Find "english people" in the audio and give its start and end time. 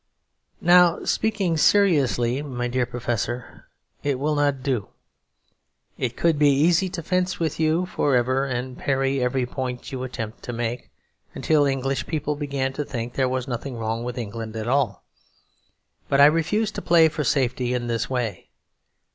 11.67-12.35